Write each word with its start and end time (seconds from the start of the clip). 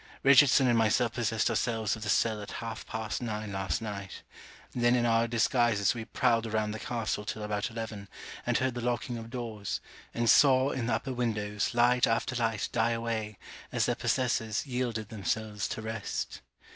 Richardson 0.23 0.67
and 0.67 0.75
myself 0.79 1.13
possessed 1.13 1.47
ourselves 1.47 1.95
of 1.95 2.01
the 2.01 2.09
cell 2.09 2.41
at 2.41 2.53
half 2.53 2.87
past 2.87 3.21
nine 3.21 3.51
last 3.53 3.83
night. 3.83 4.23
Then 4.73 4.95
in 4.95 5.05
our 5.05 5.27
disguises 5.27 5.93
we 5.93 6.05
prowled 6.05 6.47
around 6.47 6.71
the 6.71 6.79
castle 6.79 7.23
till 7.23 7.43
about 7.43 7.69
eleven, 7.69 8.07
and 8.43 8.57
heard 8.57 8.73
the 8.73 8.81
locking 8.81 9.19
of 9.19 9.29
doors, 9.29 9.79
and 10.11 10.27
saw 10.27 10.71
in 10.71 10.87
the 10.87 10.95
upper 10.95 11.13
windows 11.13 11.75
light 11.75 12.07
after 12.07 12.35
light 12.35 12.67
die 12.71 12.93
away 12.93 13.37
as 13.71 13.85
their 13.85 13.93
possessors 13.93 14.65
yielded 14.65 15.09
themselves 15.09 15.67
to 15.67 15.83
rest. 15.83 16.41